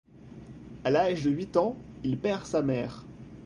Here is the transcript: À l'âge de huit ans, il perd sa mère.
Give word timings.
À 0.83 0.89
l'âge 0.89 1.21
de 1.23 1.29
huit 1.29 1.57
ans, 1.57 1.75
il 2.03 2.17
perd 2.17 2.47
sa 2.47 2.63
mère. 2.63 3.05